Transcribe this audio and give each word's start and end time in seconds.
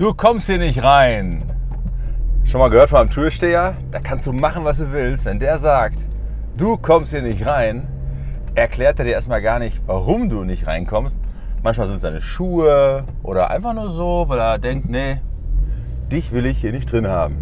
Du 0.00 0.14
kommst 0.14 0.46
hier 0.46 0.56
nicht 0.56 0.82
rein. 0.82 1.42
Schon 2.44 2.58
mal 2.58 2.70
gehört 2.70 2.88
von 2.88 3.00
einem 3.00 3.10
Türsteher? 3.10 3.76
Da 3.90 4.00
kannst 4.00 4.26
du 4.26 4.32
machen, 4.32 4.64
was 4.64 4.78
du 4.78 4.90
willst. 4.92 5.26
Wenn 5.26 5.38
der 5.38 5.58
sagt, 5.58 5.98
du 6.56 6.78
kommst 6.78 7.12
hier 7.12 7.20
nicht 7.20 7.44
rein, 7.44 7.86
erklärt 8.54 8.98
er 8.98 9.04
dir 9.04 9.12
erstmal 9.12 9.42
gar 9.42 9.58
nicht, 9.58 9.82
warum 9.84 10.30
du 10.30 10.44
nicht 10.44 10.66
reinkommst. 10.66 11.14
Manchmal 11.62 11.86
sind 11.86 11.96
es 11.96 12.00
deine 12.00 12.22
Schuhe 12.22 13.04
oder 13.22 13.50
einfach 13.50 13.74
nur 13.74 13.90
so, 13.90 14.24
weil 14.26 14.38
er 14.38 14.58
denkt, 14.58 14.88
nee, 14.88 15.20
dich 16.10 16.32
will 16.32 16.46
ich 16.46 16.62
hier 16.62 16.72
nicht 16.72 16.90
drin 16.90 17.06
haben. 17.06 17.36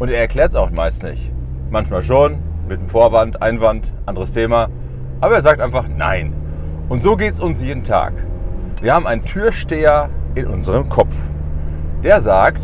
Und 0.00 0.10
er 0.10 0.18
erklärt 0.18 0.48
es 0.48 0.56
auch 0.56 0.70
meist 0.70 1.04
nicht. 1.04 1.30
Manchmal 1.70 2.02
schon, 2.02 2.40
mit 2.66 2.80
einem 2.80 2.88
Vorwand, 2.88 3.42
Einwand, 3.42 3.92
anderes 4.06 4.32
Thema. 4.32 4.70
Aber 5.20 5.36
er 5.36 5.42
sagt 5.42 5.60
einfach 5.60 5.86
nein. 5.86 6.34
Und 6.88 7.04
so 7.04 7.14
geht 7.14 7.34
es 7.34 7.38
uns 7.38 7.62
jeden 7.62 7.84
Tag. 7.84 8.14
Wir 8.82 8.92
haben 8.92 9.06
einen 9.06 9.24
Türsteher 9.24 10.10
in 10.34 10.48
unserem 10.48 10.88
Kopf. 10.88 11.14
Der 12.02 12.22
sagt, 12.22 12.62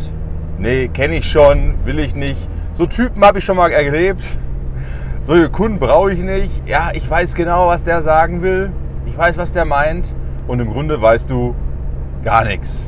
nee, 0.57 0.87
kenne 0.87 1.17
ich 1.17 1.29
schon, 1.29 1.75
will 1.85 1.99
ich 1.99 2.15
nicht. 2.15 2.49
So 2.73 2.87
Typen 2.87 3.23
habe 3.23 3.37
ich 3.37 3.45
schon 3.45 3.57
mal 3.57 3.71
erlebt. 3.71 4.35
Solche 5.21 5.51
Kunden 5.51 5.77
brauche 5.77 6.11
ich 6.11 6.19
nicht. 6.19 6.67
Ja, 6.67 6.89
ich 6.93 7.07
weiß 7.07 7.35
genau, 7.35 7.67
was 7.67 7.83
der 7.83 8.01
sagen 8.01 8.41
will. 8.41 8.71
Ich 9.05 9.15
weiß, 9.15 9.37
was 9.37 9.53
der 9.53 9.65
meint. 9.65 10.11
Und 10.47 10.59
im 10.59 10.71
Grunde 10.71 10.99
weißt 10.99 11.29
du 11.29 11.53
gar 12.23 12.45
nichts. 12.45 12.87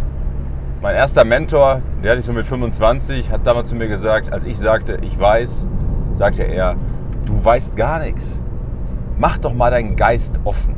Mein 0.82 0.96
erster 0.96 1.24
Mentor, 1.24 1.84
der 2.04 2.12
hatte 2.12 2.22
ich 2.22 2.26
so 2.26 2.34
mit 2.34 2.48
25, 2.48 3.30
hat 3.30 3.46
damals 3.46 3.70
zu 3.70 3.76
mir 3.76 3.88
gesagt, 3.88 4.34
als 4.34 4.44
ich 4.44 4.58
sagte, 4.58 4.98
ich 5.04 5.20
weiß, 5.20 5.68
sagte 6.14 6.44
er, 6.44 6.78
du 7.26 7.46
weißt 7.46 7.76
gar 7.76 8.00
nichts. 8.00 8.40
Mach 9.20 9.38
doch 9.38 9.54
mal 9.54 9.70
deinen 9.70 9.96
Geist 9.96 10.40
offen. 10.46 10.74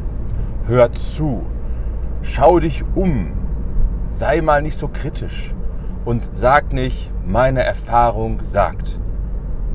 Hör 0.67 0.91
zu. 0.91 1.45
Schau 2.23 2.59
dich 2.59 2.83
um. 2.93 3.31
Sei 4.09 4.41
mal 4.41 4.61
nicht 4.61 4.75
so 4.75 4.89
kritisch 4.89 5.53
und 6.05 6.29
sag 6.33 6.73
nicht, 6.73 7.11
meine 7.25 7.63
Erfahrung 7.63 8.43
sagt. 8.43 8.99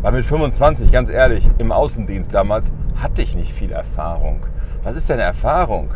Weil 0.03 0.13
mit 0.13 0.25
25, 0.25 0.93
ganz 0.93 1.11
ehrlich, 1.11 1.49
im 1.59 1.73
Außendienst 1.73 2.35
damals 2.35 2.73
hatte 2.97 3.23
ich 3.23 3.37
nicht 3.37 3.53
viel 3.53 3.73
Erfahrung. 3.73 4.41
Was 4.83 4.95
ist 4.95 5.09
denn 5.09 5.19
Erfahrung? 5.19 5.95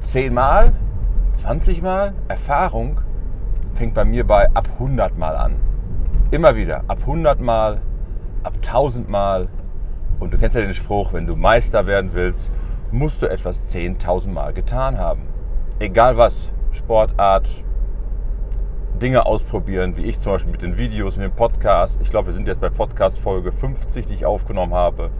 Zehnmal? 0.00 0.72
20 1.32 1.82
Mal? 1.82 2.14
Erfahrung 2.28 3.00
fängt 3.74 3.94
bei 3.94 4.04
mir 4.04 4.26
bei 4.26 4.48
ab 4.54 4.68
100 4.74 5.18
Mal 5.18 5.36
an. 5.36 5.56
Immer 6.30 6.56
wieder. 6.56 6.82
Ab 6.88 6.98
100 7.00 7.40
Mal, 7.40 7.80
ab 8.42 8.54
1000 8.56 9.08
Mal. 9.08 9.48
Und 10.20 10.32
du 10.32 10.38
kennst 10.38 10.56
ja 10.56 10.62
den 10.62 10.74
Spruch, 10.74 11.12
wenn 11.12 11.26
du 11.26 11.36
Meister 11.36 11.86
werden 11.86 12.10
willst, 12.12 12.50
musst 12.92 13.22
du 13.22 13.26
etwas 13.26 13.74
10.000 13.74 14.30
Mal 14.30 14.52
getan 14.52 14.98
haben. 14.98 15.22
Egal 15.80 16.16
was, 16.16 16.52
Sportart, 16.70 17.64
Dinge 19.04 19.26
ausprobieren, 19.26 19.98
wie 19.98 20.04
ich 20.04 20.18
zum 20.18 20.32
Beispiel 20.32 20.50
mit 20.50 20.62
den 20.62 20.78
Videos, 20.78 21.18
mit 21.18 21.26
dem 21.26 21.36
Podcast. 21.36 22.00
Ich 22.00 22.08
glaube, 22.08 22.28
wir 22.28 22.32
sind 22.32 22.48
jetzt 22.48 22.62
bei 22.62 22.70
Podcast 22.70 23.20
Folge 23.20 23.52
50, 23.52 24.06
die 24.06 24.14
ich 24.14 24.24
aufgenommen 24.24 24.72
habe. 24.72 25.10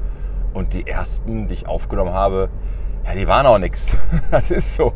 Und 0.54 0.72
die 0.72 0.86
ersten, 0.86 1.48
die 1.48 1.54
ich 1.54 1.68
aufgenommen 1.68 2.14
habe, 2.14 2.48
ja, 3.04 3.12
die 3.12 3.28
waren 3.28 3.44
auch 3.44 3.58
nichts. 3.58 3.94
Das 4.30 4.50
ist 4.50 4.74
so. 4.74 4.94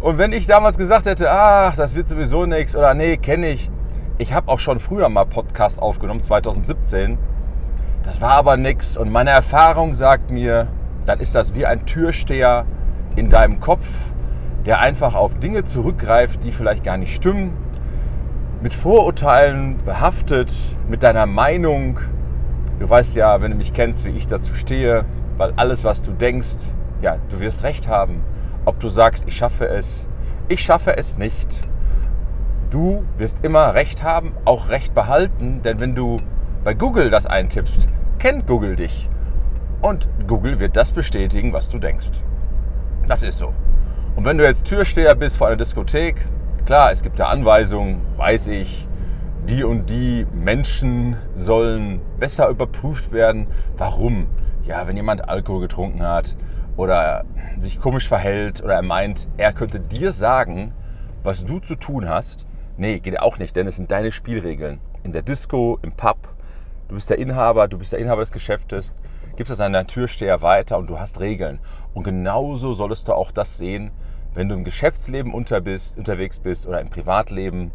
Und 0.00 0.16
wenn 0.16 0.30
ich 0.30 0.46
damals 0.46 0.78
gesagt 0.78 1.06
hätte, 1.06 1.28
ach, 1.28 1.74
das 1.74 1.96
wird 1.96 2.06
sowieso 2.06 2.46
nichts 2.46 2.76
oder 2.76 2.94
nee, 2.94 3.16
kenne 3.16 3.48
ich. 3.48 3.68
Ich 4.18 4.32
habe 4.32 4.46
auch 4.46 4.60
schon 4.60 4.78
früher 4.78 5.08
mal 5.08 5.24
Podcast 5.24 5.82
aufgenommen, 5.82 6.22
2017. 6.22 7.18
Das 8.04 8.20
war 8.20 8.34
aber 8.34 8.56
nichts. 8.56 8.96
Und 8.96 9.10
meine 9.10 9.30
Erfahrung 9.30 9.94
sagt 9.94 10.30
mir, 10.30 10.68
dann 11.04 11.18
ist 11.18 11.34
das 11.34 11.52
wie 11.56 11.66
ein 11.66 11.84
Türsteher 11.84 12.64
in 13.16 13.28
deinem 13.28 13.58
Kopf, 13.58 13.88
der 14.66 14.78
einfach 14.78 15.16
auf 15.16 15.36
Dinge 15.40 15.64
zurückgreift, 15.64 16.44
die 16.44 16.52
vielleicht 16.52 16.84
gar 16.84 16.96
nicht 16.96 17.12
stimmen, 17.12 17.67
mit 18.60 18.74
Vorurteilen 18.74 19.78
behaftet, 19.84 20.52
mit 20.88 21.02
deiner 21.02 21.26
Meinung. 21.26 21.98
Du 22.80 22.88
weißt 22.88 23.14
ja, 23.16 23.40
wenn 23.40 23.52
du 23.52 23.56
mich 23.56 23.72
kennst, 23.72 24.04
wie 24.04 24.10
ich 24.10 24.26
dazu 24.26 24.54
stehe, 24.54 25.04
weil 25.36 25.52
alles, 25.56 25.84
was 25.84 26.02
du 26.02 26.12
denkst, 26.12 26.56
ja, 27.00 27.18
du 27.30 27.40
wirst 27.40 27.62
recht 27.62 27.88
haben. 27.88 28.22
Ob 28.64 28.80
du 28.80 28.88
sagst, 28.88 29.24
ich 29.28 29.36
schaffe 29.36 29.68
es, 29.68 30.06
ich 30.48 30.60
schaffe 30.62 30.96
es 30.96 31.16
nicht. 31.16 31.48
Du 32.70 33.04
wirst 33.16 33.38
immer 33.42 33.74
recht 33.74 34.02
haben, 34.02 34.32
auch 34.44 34.68
recht 34.68 34.94
behalten, 34.94 35.62
denn 35.62 35.80
wenn 35.80 35.94
du 35.94 36.18
bei 36.64 36.74
Google 36.74 37.10
das 37.10 37.26
eintippst, 37.26 37.88
kennt 38.18 38.46
Google 38.46 38.76
dich. 38.76 39.08
Und 39.80 40.08
Google 40.26 40.58
wird 40.58 40.76
das 40.76 40.90
bestätigen, 40.90 41.52
was 41.52 41.68
du 41.68 41.78
denkst. 41.78 42.10
Das 43.06 43.22
ist 43.22 43.38
so. 43.38 43.54
Und 44.16 44.24
wenn 44.24 44.36
du 44.36 44.44
jetzt 44.44 44.66
Türsteher 44.66 45.14
bist 45.14 45.36
vor 45.36 45.46
einer 45.46 45.56
Diskothek, 45.56 46.26
Klar, 46.68 46.92
es 46.92 47.02
gibt 47.02 47.18
da 47.18 47.28
Anweisungen, 47.28 48.02
weiß 48.18 48.48
ich, 48.48 48.86
die 49.48 49.64
und 49.64 49.88
die 49.88 50.26
Menschen 50.34 51.16
sollen 51.34 52.02
besser 52.18 52.50
überprüft 52.50 53.10
werden. 53.10 53.46
Warum? 53.78 54.26
Ja, 54.64 54.86
wenn 54.86 54.94
jemand 54.94 55.30
Alkohol 55.30 55.62
getrunken 55.62 56.02
hat 56.02 56.36
oder 56.76 57.24
sich 57.58 57.80
komisch 57.80 58.06
verhält 58.06 58.62
oder 58.62 58.74
er 58.74 58.82
meint, 58.82 59.28
er 59.38 59.54
könnte 59.54 59.80
dir 59.80 60.12
sagen, 60.12 60.74
was 61.22 61.46
du 61.46 61.58
zu 61.58 61.74
tun 61.74 62.06
hast. 62.06 62.46
Nee, 62.76 62.98
geht 62.98 63.18
auch 63.18 63.38
nicht, 63.38 63.56
denn 63.56 63.66
es 63.66 63.76
sind 63.76 63.90
deine 63.90 64.12
Spielregeln. 64.12 64.78
In 65.04 65.12
der 65.12 65.22
Disco, 65.22 65.78
im 65.80 65.92
Pub, 65.92 66.18
du 66.88 66.96
bist 66.96 67.08
der 67.08 67.16
Inhaber, 67.16 67.66
du 67.68 67.78
bist 67.78 67.92
der 67.92 67.98
Inhaber 67.98 68.20
des 68.20 68.30
Geschäftes, 68.30 68.92
gibst 69.36 69.50
das 69.50 69.60
an 69.60 69.72
deinen 69.72 69.86
Türsteher 69.86 70.42
weiter 70.42 70.76
und 70.76 70.90
du 70.90 71.00
hast 71.00 71.18
Regeln. 71.18 71.60
Und 71.94 72.04
genauso 72.04 72.74
solltest 72.74 73.08
du 73.08 73.14
auch 73.14 73.32
das 73.32 73.56
sehen, 73.56 73.90
wenn 74.38 74.48
du 74.48 74.54
im 74.54 74.62
Geschäftsleben 74.62 75.34
unter 75.34 75.60
bist, 75.60 75.98
unterwegs 75.98 76.38
bist 76.38 76.68
oder 76.68 76.80
im 76.80 76.90
Privatleben, 76.90 77.72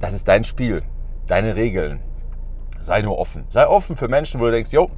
das 0.00 0.12
ist 0.12 0.26
dein 0.26 0.42
Spiel, 0.42 0.82
deine 1.28 1.54
Regeln. 1.54 2.00
Sei 2.80 3.00
nur 3.00 3.16
offen. 3.16 3.44
Sei 3.48 3.64
offen 3.64 3.96
für 3.96 4.08
Menschen, 4.08 4.40
wo 4.40 4.46
du 4.46 4.50
denkst, 4.50 4.72
jo, 4.72 4.90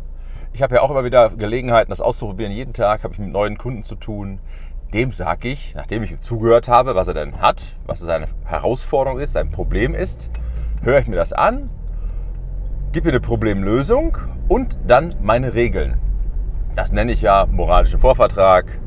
ich 0.54 0.62
habe 0.62 0.76
ja 0.76 0.80
auch 0.80 0.90
immer 0.90 1.04
wieder 1.04 1.28
Gelegenheiten, 1.28 1.90
das 1.90 2.00
auszuprobieren. 2.00 2.50
Jeden 2.50 2.72
Tag 2.72 3.04
habe 3.04 3.12
ich 3.12 3.20
mit 3.20 3.30
neuen 3.30 3.58
Kunden 3.58 3.82
zu 3.82 3.94
tun. 3.94 4.40
Dem 4.94 5.12
sage 5.12 5.48
ich, 5.48 5.74
nachdem 5.74 6.02
ich 6.02 6.12
ihm 6.12 6.22
zugehört 6.22 6.66
habe, 6.69 6.94
was 6.94 7.08
er 7.08 7.14
denn 7.14 7.42
hat, 7.42 7.62
was 7.84 8.00
seine 8.00 8.28
Herausforderung 8.46 9.20
ist, 9.20 9.34
sein 9.34 9.50
Problem 9.50 9.94
ist, 9.94 10.30
höre 10.80 10.98
ich 10.98 11.06
mir 11.08 11.16
das 11.16 11.34
an, 11.34 11.69
gebe 12.92 13.08
mir 13.08 13.12
eine 13.12 13.20
Problemlösung 13.20 14.16
und 14.48 14.78
dann 14.86 15.14
meine 15.20 15.52
Regeln. 15.52 15.98
Das 16.74 16.90
nenne 16.90 17.12
ich 17.12 17.20
ja 17.20 17.44
moralischen 17.50 17.98
Vorvertrag, 17.98 18.80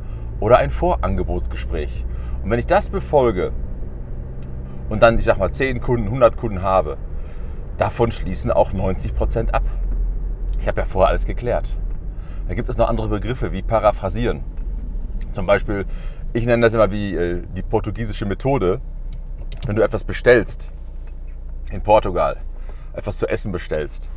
oder 0.43 0.57
ein 0.57 0.71
Vorangebotsgespräch. 0.71 2.05
Und 2.43 2.49
wenn 2.49 2.59
ich 2.59 2.67
das 2.67 2.89
befolge 2.89 3.53
und 4.89 5.01
dann, 5.01 5.17
ich 5.17 5.23
sag 5.23 5.37
mal, 5.37 5.49
10 5.49 5.79
Kunden, 5.79 6.07
100 6.07 6.35
Kunden 6.35 6.61
habe, 6.61 6.97
davon 7.77 8.11
schließen 8.11 8.51
auch 8.51 8.73
90 8.73 9.15
Prozent 9.15 9.55
ab. 9.55 9.63
Ich 10.59 10.67
habe 10.67 10.81
ja 10.81 10.85
vorher 10.85 11.09
alles 11.09 11.25
geklärt. 11.25 11.69
Da 12.49 12.55
gibt 12.55 12.67
es 12.67 12.75
noch 12.75 12.89
andere 12.89 13.07
Begriffe 13.07 13.53
wie 13.53 13.61
paraphrasieren. 13.61 14.43
Zum 15.31 15.45
Beispiel, 15.45 15.85
ich 16.33 16.45
nenne 16.45 16.63
das 16.63 16.73
immer 16.73 16.91
wie 16.91 17.15
äh, 17.15 17.43
die 17.55 17.61
portugiesische 17.61 18.25
Methode. 18.25 18.81
Wenn 19.65 19.77
du 19.77 19.81
etwas 19.81 20.03
bestellst 20.03 20.69
in 21.71 21.79
Portugal, 21.81 22.35
etwas 22.91 23.17
zu 23.17 23.27
essen 23.27 23.53
bestellst, 23.53 24.09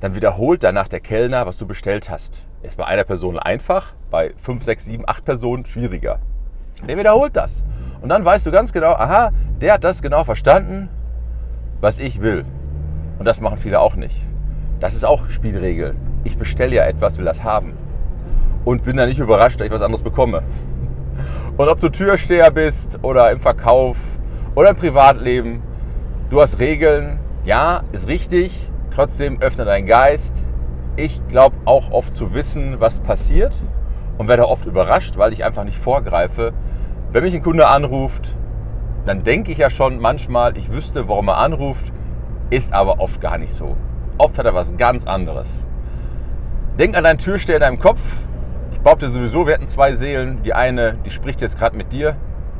dann 0.00 0.16
wiederholt 0.16 0.64
danach 0.64 0.88
der 0.88 0.98
Kellner, 0.98 1.46
was 1.46 1.58
du 1.58 1.66
bestellt 1.66 2.10
hast. 2.10 2.42
Ist 2.64 2.78
bei 2.78 2.86
einer 2.86 3.04
Person 3.04 3.38
einfach, 3.38 3.92
bei 4.10 4.32
5, 4.38 4.64
6, 4.64 4.84
7, 4.86 5.04
8 5.06 5.24
Personen 5.24 5.66
schwieriger. 5.66 6.18
Der 6.88 6.96
wiederholt 6.96 7.36
das. 7.36 7.62
Und 8.00 8.08
dann 8.08 8.24
weißt 8.24 8.46
du 8.46 8.50
ganz 8.50 8.72
genau, 8.72 8.92
aha, 8.92 9.32
der 9.60 9.74
hat 9.74 9.84
das 9.84 10.00
genau 10.00 10.24
verstanden, 10.24 10.88
was 11.82 11.98
ich 11.98 12.22
will. 12.22 12.46
Und 13.18 13.26
das 13.26 13.42
machen 13.42 13.58
viele 13.58 13.80
auch 13.80 13.96
nicht. 13.96 14.16
Das 14.80 14.94
ist 14.94 15.04
auch 15.04 15.28
Spielregel. 15.28 15.94
Ich 16.24 16.38
bestelle 16.38 16.74
ja 16.74 16.84
etwas, 16.86 17.18
will 17.18 17.26
das 17.26 17.44
haben. 17.44 17.74
Und 18.64 18.82
bin 18.82 18.96
dann 18.96 19.10
nicht 19.10 19.20
überrascht, 19.20 19.60
dass 19.60 19.66
ich 19.66 19.72
was 19.72 19.82
anderes 19.82 20.02
bekomme. 20.02 20.42
Und 21.58 21.68
ob 21.68 21.80
du 21.80 21.90
Türsteher 21.90 22.50
bist 22.50 22.98
oder 23.02 23.30
im 23.30 23.40
Verkauf 23.40 23.98
oder 24.54 24.70
im 24.70 24.76
Privatleben, 24.76 25.62
du 26.30 26.40
hast 26.40 26.58
Regeln. 26.58 27.20
Ja, 27.44 27.82
ist 27.92 28.08
richtig. 28.08 28.70
Trotzdem 28.90 29.42
öffne 29.42 29.66
deinen 29.66 29.86
Geist, 29.86 30.46
ich 30.96 31.26
glaube 31.28 31.56
auch 31.64 31.90
oft 31.90 32.14
zu 32.14 32.34
wissen, 32.34 32.76
was 32.78 33.00
passiert 33.00 33.54
und 34.18 34.28
werde 34.28 34.48
oft 34.48 34.66
überrascht, 34.66 35.16
weil 35.16 35.32
ich 35.32 35.44
einfach 35.44 35.64
nicht 35.64 35.78
vorgreife. 35.78 36.52
Wenn 37.10 37.24
mich 37.24 37.34
ein 37.34 37.42
Kunde 37.42 37.68
anruft, 37.68 38.34
dann 39.06 39.24
denke 39.24 39.52
ich 39.52 39.58
ja 39.58 39.70
schon 39.70 40.00
manchmal, 40.00 40.56
ich 40.56 40.72
wüsste, 40.72 41.08
warum 41.08 41.28
er 41.28 41.38
anruft, 41.38 41.92
ist 42.50 42.72
aber 42.72 43.00
oft 43.00 43.20
gar 43.20 43.38
nicht 43.38 43.52
so. 43.52 43.76
Oft 44.18 44.38
hat 44.38 44.46
er 44.46 44.54
was 44.54 44.76
ganz 44.76 45.06
anderes. 45.06 45.48
Denk 46.78 46.96
an 46.96 47.04
deinen 47.04 47.18
Türsteher 47.18 47.56
in 47.56 47.62
deinem 47.62 47.78
Kopf. 47.78 48.00
Ich 48.72 48.80
behaupte 48.80 49.08
sowieso, 49.08 49.46
wir 49.46 49.54
hatten 49.54 49.66
zwei 49.66 49.92
Seelen. 49.92 50.42
Die 50.42 50.54
eine, 50.54 50.96
die 51.04 51.10
spricht 51.10 51.40
jetzt 51.40 51.58
gerade 51.58 51.76
mit 51.76 51.92
dir, 51.92 52.16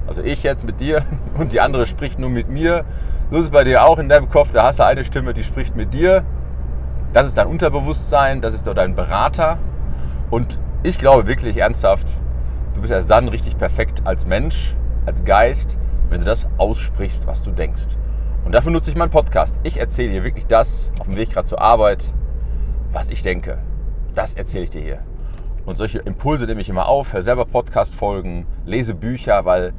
also 0.06 0.22
ich 0.22 0.42
jetzt 0.42 0.64
mit 0.64 0.80
dir, 0.80 1.02
und 1.38 1.52
die 1.52 1.60
andere 1.60 1.86
spricht 1.86 2.18
nur 2.18 2.30
mit 2.30 2.48
mir. 2.48 2.84
So 3.30 3.38
ist 3.38 3.44
es 3.44 3.50
bei 3.50 3.64
dir 3.64 3.84
auch 3.84 3.98
in 3.98 4.08
deinem 4.08 4.28
Kopf. 4.28 4.50
Da 4.52 4.64
hast 4.64 4.80
du 4.80 4.84
eine 4.84 5.04
Stimme, 5.04 5.34
die 5.34 5.44
spricht 5.44 5.76
mit 5.76 5.94
dir 5.94 6.24
das 7.14 7.28
ist 7.28 7.38
dein 7.38 7.46
Unterbewusstsein, 7.46 8.42
das 8.42 8.54
ist 8.54 8.66
dein 8.66 8.96
Berater. 8.96 9.58
Und 10.30 10.58
ich 10.82 10.98
glaube 10.98 11.28
wirklich 11.28 11.56
ernsthaft, 11.56 12.08
du 12.74 12.80
bist 12.80 12.92
erst 12.92 13.08
dann 13.08 13.28
richtig 13.28 13.56
perfekt 13.56 14.02
als 14.04 14.26
Mensch, 14.26 14.74
als 15.06 15.24
Geist, 15.24 15.78
wenn 16.10 16.18
du 16.18 16.26
das 16.26 16.48
aussprichst, 16.58 17.28
was 17.28 17.44
du 17.44 17.52
denkst. 17.52 17.96
Und 18.44 18.52
dafür 18.52 18.72
nutze 18.72 18.90
ich 18.90 18.96
meinen 18.96 19.12
Podcast. 19.12 19.60
Ich 19.62 19.78
erzähle 19.78 20.10
dir 20.10 20.24
wirklich 20.24 20.46
das 20.46 20.90
auf 20.98 21.06
dem 21.06 21.16
Weg 21.16 21.30
gerade 21.30 21.46
zur 21.46 21.60
Arbeit, 21.60 22.12
was 22.92 23.08
ich 23.10 23.22
denke. 23.22 23.58
Das 24.16 24.34
erzähle 24.34 24.64
ich 24.64 24.70
dir 24.70 24.82
hier. 24.82 24.98
Und 25.66 25.76
solche 25.76 26.00
Impulse 26.00 26.46
nehme 26.46 26.62
ich 26.62 26.68
immer 26.68 26.88
auf, 26.88 27.12
höre 27.12 27.22
selber 27.22 27.44
Podcast-Folgen, 27.44 28.44
lese 28.66 28.92
Bücher, 28.92 29.44
weil 29.44 29.72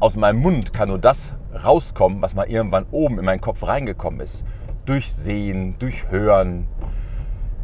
aus 0.00 0.16
meinem 0.16 0.40
Mund 0.40 0.72
kann 0.72 0.88
nur 0.88 0.98
das 0.98 1.34
rauskommen, 1.64 2.22
was 2.22 2.34
mal 2.34 2.48
irgendwann 2.48 2.86
oben 2.90 3.18
in 3.18 3.26
meinen 3.26 3.42
Kopf 3.42 3.62
reingekommen 3.62 4.20
ist. 4.20 4.42
Durch 4.84 5.12
Sehen, 5.12 5.76
durch 5.78 6.10
Hören, 6.10 6.66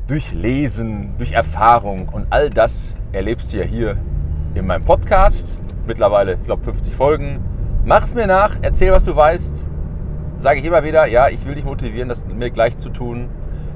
durch 0.06 0.32
Lesen, 0.32 1.14
durch 1.18 1.32
Erfahrung. 1.32 2.08
Und 2.10 2.28
all 2.30 2.48
das 2.48 2.94
erlebst 3.10 3.52
du 3.52 3.56
ja 3.56 3.64
hier 3.64 3.96
in 4.54 4.68
meinem 4.68 4.84
Podcast. 4.84 5.58
Mittlerweile, 5.84 6.34
ich 6.34 6.44
glaube, 6.44 6.62
50 6.62 6.94
Folgen. 6.94 7.40
Mach 7.84 8.04
es 8.04 8.14
mir 8.14 8.28
nach, 8.28 8.56
erzähl, 8.62 8.92
was 8.92 9.04
du 9.04 9.16
weißt. 9.16 9.64
Sage 10.36 10.60
ich 10.60 10.64
immer 10.64 10.84
wieder, 10.84 11.06
ja, 11.06 11.28
ich 11.28 11.44
will 11.44 11.56
dich 11.56 11.64
motivieren, 11.64 12.08
das 12.08 12.24
mir 12.24 12.50
gleich 12.50 12.76
zu 12.76 12.88
tun. 12.90 13.30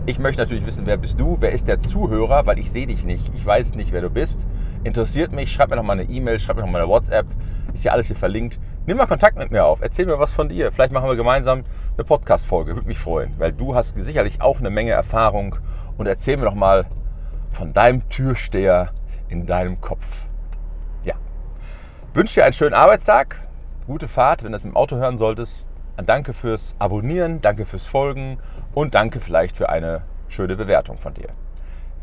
Ich 0.07 0.21
möchte 0.21 0.41
natürlich 0.41 0.65
wissen, 0.65 0.87
wer 0.87 0.97
bist 0.97 1.19
du, 1.19 1.39
wer 1.41 1.51
ist 1.51 1.67
der 1.67 1.81
Zuhörer, 1.81 2.47
weil 2.47 2.61
ich 2.61 2.71
sehe 2.71 2.87
dich 2.87 3.05
nicht. 3.05 3.33
Ich 3.35 3.45
weiß 3.45 3.75
nicht, 3.75 3.91
wer 3.91 4.03
du 4.03 4.11
bist. 4.11 4.47
Interessiert 4.85 5.33
mich, 5.33 5.51
schreib 5.51 5.71
mir 5.71 5.77
noch 5.77 5.83
mal 5.83 5.95
eine 5.95 6.05
E-Mail, 6.05 6.39
schreib 6.39 6.55
mir 6.57 6.63
noch 6.63 6.71
mal 6.71 6.81
eine 6.81 6.89
WhatsApp. 6.89 7.27
Ist 7.75 7.85
ja 7.85 7.91
alles 7.91 8.07
hier 8.07 8.17
verlinkt. 8.17 8.61
Nimm 8.87 8.99
mal 8.99 9.07
Kontakt 9.07 9.37
mit 9.37 9.51
mir 9.51 9.65
auf. 9.65 9.81
Erzähl 9.81 10.07
mir 10.07 10.21
was 10.21 10.33
von 10.33 10.49
dir. 10.49 10.71
Vielleicht 10.71 10.93
machen 10.93 11.09
wir 11.09 11.17
gemeinsam 11.17 11.65
eine 11.97 12.05
Podcast-Folge. 12.05 12.75
Würde 12.75 12.89
mich 12.89 12.99
freuen, 12.99 13.35
weil 13.39 13.53
du 13.53 13.75
hast 13.75 13.97
sicherlich 13.97 14.41
auch 14.41 14.59
eine 14.59 14.71
Menge 14.71 14.93
Erfahrung. 14.93 15.57
Und 15.97 16.07
erzähl 16.07 16.37
mir 16.37 16.45
doch 16.45 16.55
mal 16.55 16.87
von 17.51 17.73
deinem 17.73 18.09
Türsteher 18.09 18.93
in 19.29 19.47
deinem 19.47 19.81
Kopf. 19.81 20.25
Ja. 21.05 21.15
Wünsche 22.15 22.41
dir 22.41 22.45
einen 22.45 22.55
schönen 22.55 22.75
Arbeitstag. 22.75 23.37
Gute 23.87 24.09
Fahrt, 24.09 24.43
wenn 24.43 24.53
du 24.53 24.57
das 24.57 24.63
dem 24.63 24.77
Auto 24.77 24.97
hören 24.97 25.19
solltest. 25.19 25.71
Danke 25.97 26.33
fürs 26.33 26.75
Abonnieren, 26.79 27.41
danke 27.41 27.67
fürs 27.67 27.87
Folgen 27.87 28.39
und 28.73 28.95
danke 28.95 29.21
vielleicht 29.21 29.57
für 29.57 29.69
eine 29.69 30.03
schöne 30.29 30.57
Bewertung 30.57 30.99
von 30.99 31.15
dir. 31.15 31.29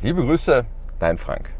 Liebe 0.02 0.24
Grüße, 0.24 0.66
dein 1.00 1.18
Frank. 1.18 1.59